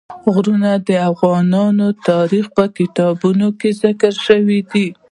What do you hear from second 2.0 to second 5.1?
تاریخ په کتابونو کې ذکر شوی دي.